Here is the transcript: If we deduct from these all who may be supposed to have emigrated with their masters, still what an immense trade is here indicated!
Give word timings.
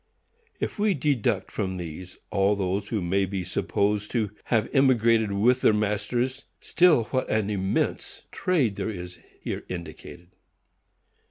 If 0.59 0.79
we 0.79 0.95
deduct 0.95 1.51
from 1.51 1.77
these 1.77 2.17
all 2.31 2.81
who 2.81 3.01
may 3.03 3.27
be 3.27 3.43
supposed 3.43 4.09
to 4.09 4.31
have 4.45 4.67
emigrated 4.73 5.31
with 5.31 5.61
their 5.61 5.75
masters, 5.75 6.45
still 6.59 7.03
what 7.11 7.29
an 7.29 7.51
immense 7.51 8.23
trade 8.31 8.79
is 8.79 9.19
here 9.41 9.63
indicated! 9.69 10.29